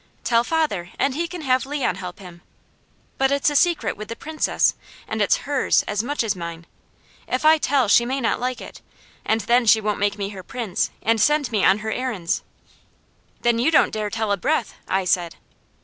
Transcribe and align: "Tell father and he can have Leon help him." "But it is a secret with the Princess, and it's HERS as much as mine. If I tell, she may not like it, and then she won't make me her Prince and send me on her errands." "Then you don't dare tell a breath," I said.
"Tell 0.23 0.43
father 0.43 0.89
and 0.97 1.13
he 1.13 1.27
can 1.27 1.41
have 1.41 1.63
Leon 1.67 1.97
help 1.97 2.17
him." 2.17 2.41
"But 3.19 3.31
it 3.31 3.43
is 3.43 3.51
a 3.51 3.55
secret 3.55 3.95
with 3.95 4.07
the 4.07 4.15
Princess, 4.15 4.73
and 5.07 5.21
it's 5.21 5.45
HERS 5.45 5.83
as 5.83 6.01
much 6.01 6.23
as 6.23 6.35
mine. 6.35 6.65
If 7.27 7.45
I 7.45 7.59
tell, 7.59 7.87
she 7.87 8.03
may 8.03 8.19
not 8.19 8.39
like 8.39 8.61
it, 8.61 8.81
and 9.23 9.41
then 9.41 9.67
she 9.67 9.79
won't 9.79 9.99
make 9.99 10.17
me 10.17 10.29
her 10.29 10.41
Prince 10.41 10.89
and 11.03 11.21
send 11.21 11.51
me 11.51 11.63
on 11.63 11.77
her 11.85 11.91
errands." 11.91 12.41
"Then 13.41 13.59
you 13.59 13.69
don't 13.69 13.91
dare 13.93 14.09
tell 14.09 14.31
a 14.31 14.37
breath," 14.37 14.73
I 14.87 15.05
said. 15.05 15.35